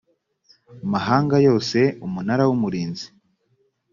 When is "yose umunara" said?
1.47-2.43